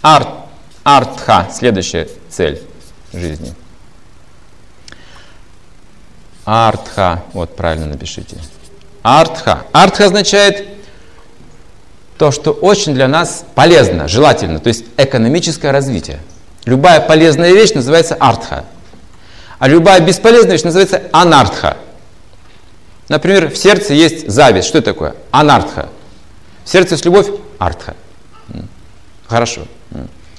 Арт, 0.00 0.28
артха, 0.84 1.48
следующая 1.52 2.08
цель 2.28 2.62
жизни. 3.12 3.54
Артха, 6.44 7.24
вот 7.32 7.56
правильно 7.56 7.86
напишите. 7.86 8.36
Артха. 9.02 9.62
Артха 9.72 10.06
означает 10.06 10.68
то, 12.18 12.30
что 12.30 12.52
очень 12.52 12.94
для 12.94 13.08
нас 13.08 13.44
полезно, 13.54 14.08
желательно, 14.08 14.60
то 14.60 14.68
есть 14.68 14.84
экономическое 14.96 15.72
развитие. 15.72 16.20
Любая 16.64 17.00
полезная 17.00 17.52
вещь 17.52 17.72
называется 17.72 18.16
артха. 18.18 18.64
А 19.58 19.68
любая 19.68 20.00
бесполезная 20.00 20.52
вещь 20.52 20.62
называется 20.62 21.02
анартха. 21.12 21.76
Например, 23.08 23.50
в 23.50 23.56
сердце 23.56 23.94
есть 23.94 24.28
зависть. 24.30 24.68
Что 24.68 24.78
это 24.78 24.92
такое? 24.92 25.14
Анартха. 25.30 25.88
В 26.64 26.68
сердце 26.70 26.94
есть 26.94 27.04
любовь, 27.04 27.28
артха. 27.58 27.94
Хорошо. 29.26 29.62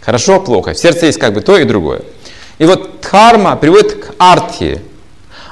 Хорошо, 0.01 0.39
плохо. 0.39 0.73
В 0.73 0.77
сердце 0.77 1.07
есть 1.07 1.19
как 1.19 1.33
бы 1.33 1.41
то 1.41 1.57
и 1.57 1.63
другое. 1.63 2.01
И 2.57 2.65
вот 2.65 3.01
дхарма 3.01 3.55
приводит 3.55 4.05
к 4.05 4.13
артхи, 4.17 4.81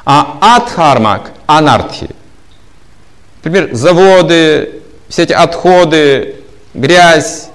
а 0.05 0.37
адхарма 0.57 1.19
к 1.19 1.31
анартхи. 1.45 2.09
Например, 3.43 3.73
заводы, 3.73 4.82
все 5.13 5.23
эти 5.23 5.33
отходы, 5.33 6.37
грязь, 6.73 7.49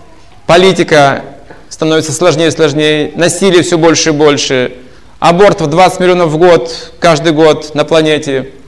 политика 0.47 1.25
становится 1.69 2.13
сложнее 2.13 2.49
и 2.49 2.53
сложнее, 2.53 3.11
насилие 3.17 3.63
все 3.63 3.77
больше 3.77 4.11
и 4.11 4.13
больше, 4.13 4.73
абортов 5.19 5.69
20 5.69 5.99
миллионов 5.99 6.29
в 6.31 6.39
год, 6.39 6.93
каждый 7.01 7.33
год 7.33 7.75
на 7.75 7.85
планете– 7.85 8.51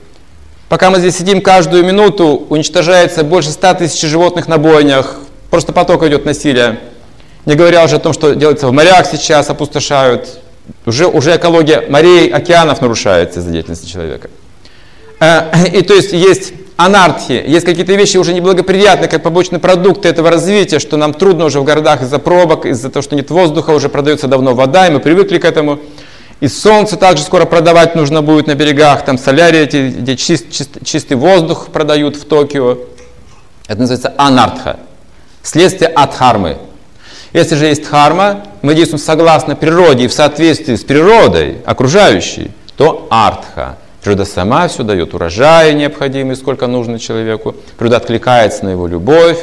Пока 0.71 0.89
мы 0.89 0.99
здесь 0.99 1.17
сидим, 1.17 1.41
каждую 1.41 1.83
минуту 1.83 2.45
уничтожается 2.47 3.25
больше 3.25 3.49
100 3.49 3.73
тысяч 3.73 4.07
животных 4.07 4.47
на 4.47 4.57
бойнях. 4.57 5.17
Просто 5.49 5.73
поток 5.73 6.01
идет 6.03 6.23
насилия. 6.23 6.79
Не 7.45 7.55
говоря 7.55 7.83
уже 7.83 7.97
о 7.97 7.99
том, 7.99 8.13
что 8.13 8.35
делается 8.35 8.67
в 8.67 8.71
морях 8.71 9.05
сейчас, 9.05 9.49
опустошают. 9.49 10.29
Уже, 10.85 11.07
уже 11.07 11.35
экология 11.35 11.83
морей, 11.89 12.29
океанов 12.29 12.79
нарушается 12.79 13.41
из-за 13.41 13.51
деятельности 13.51 13.85
человека. 13.85 14.29
Э, 15.19 15.67
и 15.73 15.81
то 15.81 15.93
есть 15.93 16.13
есть 16.13 16.53
анархия, 16.85 17.43
есть 17.43 17.65
какие-то 17.65 17.93
вещи 17.93 18.17
уже 18.17 18.33
неблагоприятные, 18.33 19.09
как 19.09 19.23
побочные 19.23 19.59
продукты 19.59 20.09
этого 20.09 20.29
развития, 20.29 20.79
что 20.79 20.97
нам 20.97 21.13
трудно 21.13 21.45
уже 21.45 21.59
в 21.59 21.63
городах 21.63 22.01
из-за 22.01 22.19
пробок, 22.19 22.65
из-за 22.65 22.89
того, 22.89 23.03
что 23.03 23.15
нет 23.15 23.29
воздуха, 23.29 23.71
уже 23.71 23.89
продается 23.89 24.27
давно 24.27 24.53
вода, 24.53 24.87
и 24.87 24.91
мы 24.91 24.99
привыкли 24.99 25.37
к 25.37 25.45
этому. 25.45 25.79
И 26.39 26.47
солнце 26.47 26.97
также 26.97 27.23
скоро 27.23 27.45
продавать 27.45 27.95
нужно 27.95 28.21
будет 28.21 28.47
на 28.47 28.55
берегах, 28.55 29.05
там 29.05 29.17
солярии, 29.17 29.59
эти, 29.59 29.89
где 29.89 30.17
чист, 30.17 30.51
чист, 30.51 30.69
чистый 30.83 31.13
воздух 31.13 31.67
продают 31.67 32.15
в 32.15 32.25
Токио. 32.25 32.79
Это 33.67 33.79
называется 33.79 34.13
анартха, 34.17 34.79
следствие 35.43 35.89
от. 35.89 36.15
Если 37.33 37.55
же 37.55 37.67
есть 37.67 37.85
харма, 37.85 38.43
мы 38.61 38.75
действуем 38.75 38.99
согласно 38.99 39.55
природе 39.55 40.05
и 40.05 40.07
в 40.07 40.13
соответствии 40.13 40.75
с 40.75 40.83
природой 40.83 41.57
окружающей, 41.65 42.51
то 42.75 43.07
артха. 43.09 43.77
Природа 44.01 44.25
сама 44.25 44.67
все 44.67 44.83
дает 44.83 45.13
урожай 45.13 45.73
необходимый, 45.73 46.35
сколько 46.35 46.67
нужно 46.67 46.99
человеку. 46.99 47.55
Природа 47.77 47.97
откликается 47.97 48.65
на 48.65 48.69
его 48.69 48.87
любовь. 48.87 49.37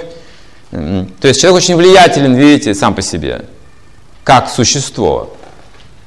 То 0.71 1.29
есть 1.29 1.41
человек 1.41 1.62
очень 1.62 1.77
влиятелен, 1.77 2.35
видите, 2.35 2.75
сам 2.75 2.95
по 2.95 3.00
себе, 3.00 3.45
как 4.25 4.50
существо. 4.50 5.35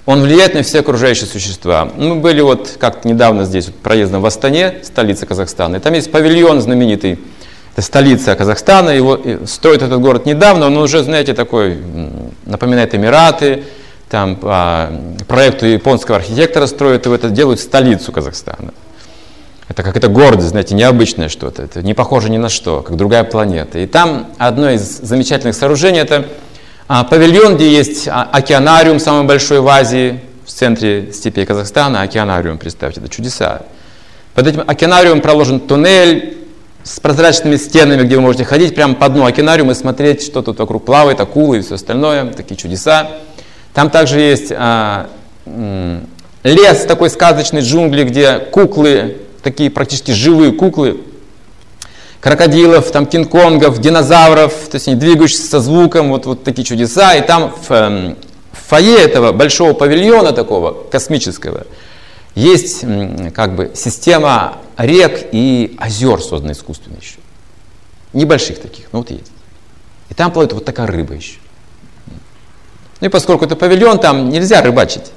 Он 0.06 0.22
влияет 0.22 0.54
на 0.54 0.64
все 0.64 0.82
окружающие 0.82 1.28
существа. 1.28 1.90
Мы 1.96 2.16
были 2.16 2.42
вот 2.42 2.76
как-то 2.80 3.08
недавно 3.08 3.46
здесь, 3.46 3.68
вот, 3.68 3.76
проездом 3.76 4.22
в 4.22 4.26
Астане, 4.26 4.76
столица 4.84 5.26
Казахстана, 5.26 5.78
и 5.78 5.80
там 5.80 5.94
есть 5.94 6.12
павильон 6.12 6.60
знаменитый, 6.60 7.20
это 7.74 7.82
столица 7.82 8.36
Казахстана, 8.36 8.90
его 8.90 9.20
строит 9.46 9.82
этот 9.82 10.02
город 10.02 10.26
недавно, 10.26 10.68
он 10.68 10.78
уже, 10.78 11.04
знаете, 11.04 11.34
такой, 11.34 11.78
напоминает 12.46 12.94
Эмираты, 12.94 13.64
там 14.12 14.36
по 14.36 14.92
проекту 15.28 15.66
японского 15.66 16.18
архитектора 16.18 16.68
строят, 16.68 17.08
и 17.08 17.10
это 17.10 17.30
делают 17.30 17.62
столицу 17.62 18.12
Казахстана. 18.12 18.74
Это 19.70 19.84
как 19.84 19.96
это 19.96 20.10
гордость, 20.10 20.50
знаете, 20.50 20.76
необычное 20.76 21.30
что-то, 21.30 21.64
это 21.64 21.82
не 21.82 21.94
похоже 21.94 22.30
ни 22.30 22.38
на 22.38 22.50
что, 22.50 22.82
как 22.82 22.98
другая 22.98 23.24
планета. 23.24 23.80
И 23.80 23.88
там 23.88 24.28
одно 24.38 24.70
из 24.70 24.82
замечательных 24.82 25.56
сооружений, 25.56 26.00
это 26.00 26.26
А, 26.94 27.06
павильон, 27.06 27.56
где 27.56 27.72
есть 27.72 28.10
а, 28.10 28.28
океанариум, 28.34 29.00
самый 29.00 29.26
большой 29.26 29.62
в 29.62 29.68
Азии, 29.70 30.20
в 30.46 30.52
центре 30.52 31.14
степи 31.14 31.46
Казахстана, 31.46 32.02
океанариум, 32.02 32.58
представьте, 32.58 33.00
это 33.00 33.08
чудеса. 33.08 33.62
Под 34.34 34.48
этим 34.48 34.64
океанариумом 34.68 35.22
проложен 35.22 35.62
туннель 35.62 36.38
с 36.84 37.00
прозрачными 37.00 37.56
стенами, 37.56 38.04
где 38.04 38.18
вы 38.18 38.24
можете 38.24 38.44
ходить 38.44 38.76
прямо 38.76 38.96
по 38.96 39.08
дну 39.08 39.26
океанариума 39.26 39.72
и 39.72 39.76
смотреть, 39.76 40.22
что 40.22 40.42
тут 40.42 40.60
вокруг 40.60 40.84
плавает, 40.84 41.22
акулы 41.22 41.60
и 41.60 41.62
все 41.62 41.76
остальное, 41.76 42.26
такие 42.34 42.58
чудеса. 42.58 43.12
Там 43.74 43.90
также 43.90 44.20
есть 44.20 44.52
а, 44.56 45.10
лес 46.44 46.86
такой 46.86 47.10
сказочный, 47.10 47.62
джунгли, 47.62 48.04
где 48.04 48.38
куклы, 48.40 49.18
такие 49.44 49.70
практически 49.70 50.12
живые 50.12 50.52
куклы, 50.52 51.02
крокодилов, 52.20 52.92
там 52.92 53.06
кинг-конгов, 53.06 53.80
динозавров, 53.80 54.54
то 54.70 54.76
есть 54.76 54.88
они 54.88 54.98
двигающиеся 54.98 55.48
со 55.48 55.60
звуком, 55.60 56.10
вот, 56.10 56.26
вот 56.26 56.44
такие 56.44 56.64
чудеса. 56.64 57.16
И 57.16 57.26
там 57.26 57.54
в, 57.68 57.72
эм, 57.72 58.18
в 58.52 58.70
фойе 58.70 59.00
этого 59.00 59.32
большого 59.32 59.74
павильона 59.74 60.32
такого 60.32 60.72
космического 60.90 61.66
есть 62.36 62.86
как 63.34 63.56
бы 63.56 63.72
система 63.76 64.58
рек 64.78 65.28
и 65.32 65.76
озер, 65.80 66.22
созданные 66.22 66.54
искусственно 66.54 66.98
еще. 67.02 67.18
Небольших 68.14 68.60
таких, 68.60 68.86
но 68.94 69.00
вот 69.00 69.10
есть. 69.10 69.32
И 70.10 70.14
там 70.14 70.32
плавает 70.32 70.54
вот 70.54 70.64
такая 70.64 70.88
рыба 70.88 71.14
еще. 71.14 71.41
Ну 73.02 73.08
и 73.08 73.10
поскольку 73.10 73.46
это 73.46 73.56
павильон, 73.56 74.00
там 74.00 74.30
нельзя 74.30 74.62
рыбачить. 74.62 75.12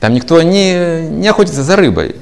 Там 0.00 0.14
никто 0.14 0.40
не, 0.42 1.08
не 1.10 1.28
охотится 1.28 1.62
за 1.62 1.76
рыбой. 1.76 2.16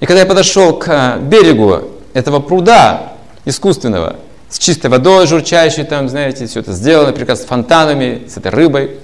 И 0.00 0.06
когда 0.06 0.20
я 0.20 0.26
подошел 0.26 0.78
к 0.78 0.88
э, 0.88 1.20
берегу 1.20 1.84
этого 2.12 2.40
пруда 2.40 3.14
искусственного, 3.44 4.16
с 4.50 4.58
чистой 4.58 4.90
водой 4.90 5.26
журчащей, 5.26 5.84
там, 5.84 6.08
знаете, 6.08 6.46
все 6.46 6.60
это 6.60 6.72
сделано 6.72 7.12
прекрасно, 7.12 7.46
фонтанами, 7.46 8.26
с 8.28 8.36
этой 8.36 8.50
рыбой, 8.50 8.98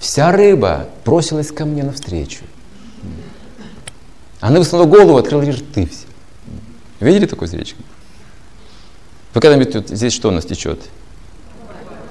вся 0.00 0.32
рыба 0.32 0.88
бросилась 1.04 1.52
ко 1.52 1.64
мне 1.64 1.84
навстречу. 1.84 2.40
Она 4.40 4.58
высунула 4.58 4.86
голову, 4.86 5.18
открыла 5.18 5.42
рты 5.42 5.86
все. 5.86 6.06
Видели 6.98 7.26
такую 7.26 7.48
зречку? 7.48 7.82
Вы 9.34 9.40
когда-нибудь 9.40 9.72
тут, 9.72 9.88
здесь 9.88 10.12
что 10.12 10.28
у 10.28 10.32
нас 10.32 10.44
течет? 10.44 10.80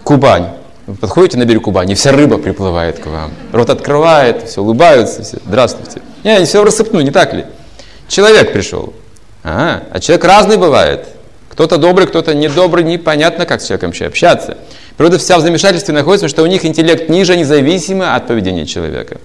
Кубань. 0.04 0.54
Вы 0.88 0.96
подходите 0.96 1.38
на 1.38 1.44
берег 1.44 1.64
Кубани, 1.64 1.96
вся 1.96 2.14
рыба 2.14 2.38
приплывает 2.38 3.00
к 3.00 3.08
вам. 3.08 3.34
Рот 3.52 3.70
открывает, 3.70 4.48
все 4.48 4.62
улыбаются, 4.62 5.22
все. 5.22 5.38
Здравствуйте. 5.46 6.02
Не, 6.24 6.38
они 6.38 6.46
все 6.46 6.64
рассыпну, 6.64 7.02
не 7.02 7.12
так 7.12 7.34
ли? 7.34 7.46
Человек 8.08 8.54
пришел. 8.54 8.94
А, 9.44 9.84
а 9.92 10.00
человек 10.00 10.24
разный 10.24 10.56
бывает. 10.56 11.06
Кто-то 11.50 11.78
добрый, 11.78 12.08
кто-то 12.08 12.34
недобрый, 12.34 12.86
непонятно, 12.86 13.46
как 13.46 13.60
с 13.60 13.66
человеком 13.66 13.90
вообще 13.90 14.06
общаться. 14.06 14.58
Природа 14.96 15.18
вся 15.18 15.38
в 15.38 15.42
замешательстве 15.42 15.94
находится, 15.94 16.30
что 16.30 16.42
у 16.42 16.46
них 16.46 16.64
интеллект 16.64 17.10
ниже, 17.10 17.36
независимо 17.36 18.16
от 18.16 18.28
поведения 18.28 18.66
человека. 18.66 19.18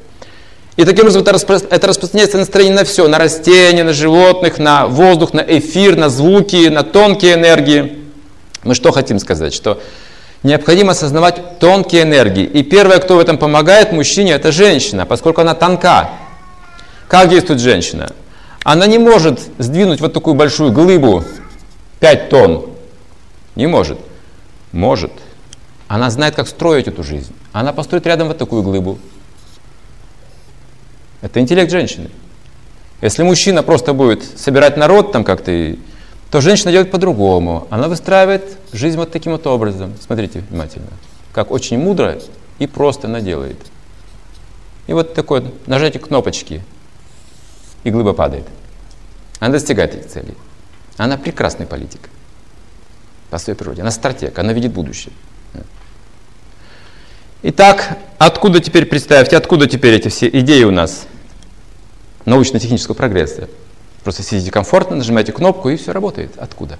И 0.76 0.84
таким 0.84 1.02
образом 1.02 1.22
это, 1.22 1.30
распро... 1.30 1.60
это 1.70 1.86
распространяется 1.86 2.38
настроение 2.38 2.74
на 2.74 2.84
все, 2.84 3.06
на 3.06 3.18
растения, 3.18 3.84
на 3.84 3.92
животных, 3.92 4.58
на 4.58 4.88
воздух, 4.88 5.32
на 5.32 5.40
эфир, 5.40 5.94
на 5.94 6.08
звуки, 6.08 6.66
на 6.68 6.82
тонкие 6.82 7.34
энергии. 7.34 7.98
Мы 8.64 8.74
что 8.74 8.90
хотим 8.90 9.20
сказать? 9.20 9.54
Что 9.54 9.80
необходимо 10.42 10.92
осознавать 10.92 11.58
тонкие 11.58 12.02
энергии. 12.02 12.44
И 12.44 12.62
первое, 12.62 12.98
кто 12.98 13.16
в 13.16 13.18
этом 13.18 13.38
помогает 13.38 13.92
мужчине, 13.92 14.32
это 14.32 14.52
женщина, 14.52 15.06
поскольку 15.06 15.40
она 15.40 15.54
тонка. 15.54 16.10
Как 17.08 17.28
действует 17.28 17.60
женщина? 17.60 18.10
Она 18.64 18.86
не 18.86 18.98
может 18.98 19.40
сдвинуть 19.58 20.00
вот 20.00 20.12
такую 20.12 20.34
большую 20.34 20.72
глыбу, 20.72 21.24
5 22.00 22.28
тонн. 22.28 22.66
Не 23.54 23.66
может. 23.66 23.98
Может. 24.72 25.12
Она 25.88 26.10
знает, 26.10 26.34
как 26.34 26.48
строить 26.48 26.88
эту 26.88 27.02
жизнь. 27.02 27.34
Она 27.52 27.72
построит 27.72 28.06
рядом 28.06 28.28
вот 28.28 28.38
такую 28.38 28.62
глыбу. 28.62 28.98
Это 31.20 31.38
интеллект 31.38 31.70
женщины. 31.70 32.10
Если 33.00 33.22
мужчина 33.22 33.62
просто 33.62 33.92
будет 33.92 34.22
собирать 34.38 34.76
народ 34.76 35.12
там 35.12 35.22
как-то, 35.22 35.76
то 36.32 36.40
женщина 36.40 36.72
делает 36.72 36.90
по-другому. 36.90 37.66
Она 37.68 37.88
выстраивает 37.88 38.56
жизнь 38.72 38.96
вот 38.96 39.12
таким 39.12 39.32
вот 39.32 39.46
образом. 39.46 39.92
Смотрите 40.00 40.42
внимательно. 40.48 40.88
Как 41.34 41.50
очень 41.50 41.78
мудро 41.78 42.18
и 42.58 42.66
просто 42.66 43.06
она 43.06 43.20
делает. 43.20 43.58
И 44.86 44.94
вот 44.94 45.12
такое 45.12 45.44
нажатие 45.66 46.00
кнопочки, 46.00 46.62
и 47.84 47.90
глыба 47.90 48.14
падает. 48.14 48.46
Она 49.40 49.52
достигает 49.52 49.94
этих 49.94 50.10
целей. 50.10 50.34
Она 50.96 51.18
прекрасный 51.18 51.66
политик 51.66 52.08
по 53.28 53.36
своей 53.36 53.56
природе. 53.56 53.82
Она 53.82 53.90
стратег, 53.90 54.38
она 54.38 54.54
видит 54.54 54.72
будущее. 54.72 55.12
Итак, 57.42 57.98
откуда 58.16 58.60
теперь, 58.60 58.86
представьте, 58.86 59.36
откуда 59.36 59.66
теперь 59.66 59.96
эти 59.96 60.08
все 60.08 60.28
идеи 60.28 60.64
у 60.64 60.70
нас 60.70 61.06
научно-технического 62.24 62.94
прогресса? 62.94 63.50
Просто 64.04 64.22
сидите 64.22 64.50
комфортно, 64.50 64.96
нажимаете 64.96 65.32
кнопку, 65.32 65.68
и 65.68 65.76
все 65.76 65.92
работает. 65.92 66.32
Откуда? 66.36 66.78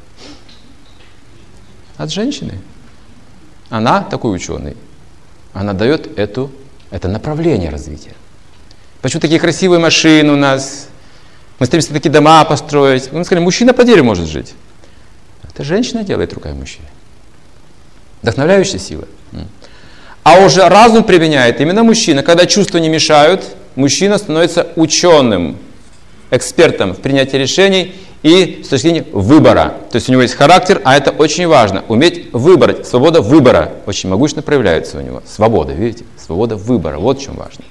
От 1.97 2.11
женщины. 2.11 2.61
Она 3.71 4.03
такой 4.03 4.35
ученый. 4.35 4.77
Она 5.53 5.73
дает 5.73 6.19
эту, 6.19 6.51
это 6.91 7.09
направление 7.09 7.71
развития. 7.71 8.15
Почему 9.03 9.21
такие 9.21 9.41
красивые 9.41 9.79
машины 9.79 10.33
у 10.33 10.37
нас? 10.37 10.89
Мы 11.59 11.67
стремимся 11.67 11.93
такие 11.93 12.11
дома 12.11 12.45
построить. 12.45 13.13
Мы 13.13 13.25
сказали, 13.25 13.45
мужчина 13.45 13.73
по 13.73 13.85
дереву 13.85 14.07
может 14.07 14.29
жить. 14.29 14.55
Это 15.43 15.65
женщина 15.65 16.03
делает 16.03 16.33
руками 16.33 16.59
мужчины. 16.59 16.87
Вдохновляющая 18.23 18.79
сила. 18.79 19.07
А 20.25 20.41
уже 20.45 20.69
разум 20.69 21.05
применяет 21.05 21.61
именно 21.61 21.83
мужчина. 21.83 22.23
Когда 22.23 22.47
чувства 22.47 22.79
не 22.79 22.89
мешают, 22.89 23.45
мужчина 23.75 24.19
становится 24.19 24.69
ученым, 24.77 25.59
экспертом 26.33 26.95
в 26.95 26.99
принятии 26.99 27.37
решений 27.37 27.95
и 28.23 28.63
с 28.65 28.69
точки 28.69 28.87
зрения 28.87 29.05
выбора. 29.13 29.75
То 29.91 29.97
есть 29.97 30.09
у 30.09 30.13
него 30.13 30.23
есть 30.23 30.35
характер, 30.35 30.81
а 30.85 30.97
это 30.97 31.11
очень 31.11 31.47
важно. 31.47 31.85
Уметь 31.89 32.33
выбрать. 32.33 32.87
Свобода 32.87 33.21
выбора 33.21 33.73
очень 33.87 34.09
могущественно 34.09 34.43
проявляется 34.43 34.99
у 34.99 35.01
него. 35.03 35.23
Свобода, 35.27 35.73
видите? 35.73 36.05
Свобода 36.17 36.57
выбора. 36.57 36.99
Вот 36.99 37.21
в 37.21 37.23
чем 37.23 37.37
важно. 37.37 37.65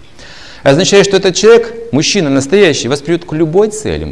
Это 0.62 0.71
означает, 0.71 1.08
что 1.08 1.17
этот 1.17 1.36
человек, 1.36 1.74
мужчина 1.91 2.30
настоящий, 2.30 2.88
восприют 2.88 3.26
к 3.26 3.34
любой 3.34 3.69
цели. 3.69 4.06